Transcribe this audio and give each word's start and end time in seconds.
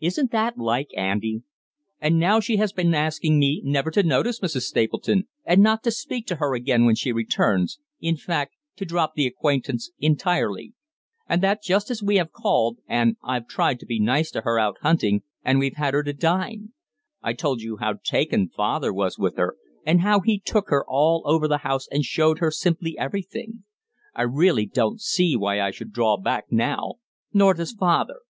Isn't 0.00 0.32
that 0.32 0.58
like 0.58 0.88
Auntie? 0.96 1.44
And 2.00 2.18
now 2.18 2.40
she 2.40 2.56
has 2.56 2.72
been 2.72 2.92
asking 2.94 3.38
me 3.38 3.62
never 3.64 3.92
to 3.92 4.02
notice 4.02 4.40
Mrs. 4.40 4.62
Stapleton, 4.62 5.28
and 5.44 5.62
not 5.62 5.84
to 5.84 5.92
speak 5.92 6.26
to 6.26 6.36
her 6.42 6.56
again 6.56 6.84
when 6.84 6.96
she 6.96 7.12
returns, 7.12 7.78
in 8.00 8.16
fact 8.16 8.56
to 8.74 8.84
drop 8.84 9.14
the 9.14 9.24
acquaintance 9.24 9.92
entirely 10.00 10.74
and 11.28 11.44
that 11.44 11.62
just 11.62 11.92
as 11.92 12.02
we 12.02 12.16
have 12.16 12.32
called, 12.32 12.78
and 12.88 13.16
I've 13.22 13.46
tried 13.46 13.78
to 13.78 13.86
be 13.86 14.00
nice 14.00 14.32
to 14.32 14.40
her 14.40 14.58
out 14.58 14.78
hunting, 14.80 15.22
and 15.44 15.60
we've 15.60 15.76
had 15.76 15.94
her 15.94 16.02
to 16.02 16.12
dine; 16.12 16.72
I 17.22 17.32
told 17.32 17.60
you 17.62 17.76
how 17.76 18.00
taken 18.02 18.48
father 18.48 18.92
was 18.92 19.16
with 19.16 19.36
her, 19.36 19.54
and 19.86 20.00
how 20.00 20.18
he 20.22 20.40
took 20.40 20.70
her 20.70 20.84
all 20.88 21.22
over 21.24 21.46
the 21.46 21.58
house 21.58 21.86
and 21.88 22.04
showed 22.04 22.40
her 22.40 22.50
simply 22.50 22.98
everything. 22.98 23.62
I 24.12 24.22
really 24.22 24.66
don't 24.66 25.00
see 25.00 25.36
why 25.36 25.60
I 25.60 25.70
should 25.70 25.92
draw 25.92 26.16
back 26.16 26.46
now. 26.50 26.94
Nor 27.32 27.54
does 27.54 27.70
father. 27.70 28.22